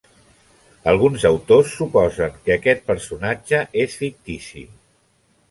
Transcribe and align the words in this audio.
Alguns 0.93 1.25
autors 1.29 1.75
suposen 1.81 2.39
que 2.47 2.57
aquest 2.57 2.83
personatge 2.89 3.61
és 3.85 4.01
fictici. 4.01 4.67